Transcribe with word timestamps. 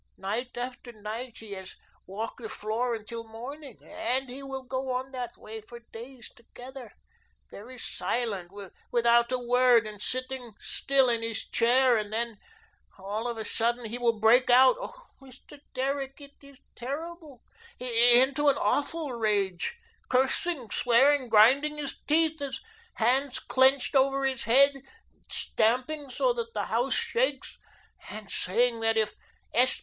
Night 0.17 0.57
after 0.57 0.91
night, 0.91 1.37
he 1.37 1.51
has 1.51 1.75
walked 2.07 2.41
the 2.41 2.49
floor 2.49 2.95
until 2.95 3.23
morning. 3.23 3.77
And 3.83 4.31
he 4.31 4.41
will 4.41 4.63
go 4.63 4.91
on 4.91 5.11
that 5.11 5.37
way 5.37 5.61
for 5.61 5.77
days 5.93 6.27
together, 6.29 6.93
very 7.51 7.77
silent, 7.77 8.49
without 8.91 9.31
a 9.31 9.37
word, 9.37 9.85
and 9.85 10.01
sitting 10.01 10.53
still 10.59 11.07
in 11.07 11.21
his 11.21 11.47
chair, 11.47 11.97
and 11.97 12.11
then, 12.11 12.39
all 12.97 13.27
of 13.27 13.37
a 13.37 13.45
sudden, 13.45 13.85
he 13.85 13.99
will 13.99 14.19
break 14.19 14.49
out 14.49 14.75
oh, 14.79 15.05
Mr. 15.21 15.59
Derrick, 15.75 16.19
it 16.19 16.33
is 16.41 16.57
terrible 16.73 17.43
into 17.79 18.47
an 18.49 18.57
awful 18.57 19.13
rage, 19.13 19.77
cursing, 20.09 20.71
swearing, 20.71 21.29
grinding 21.29 21.77
his 21.77 21.99
teeth, 22.07 22.39
his 22.39 22.59
hands 22.95 23.37
clenched 23.37 23.95
over 23.95 24.25
his 24.25 24.45
head, 24.45 24.81
stamping 25.29 26.09
so 26.09 26.33
that 26.33 26.55
the 26.55 26.63
house 26.63 26.95
shakes, 26.95 27.59
and 28.09 28.31
saying 28.31 28.79
that 28.79 28.97
if 28.97 29.13
S. 29.53 29.79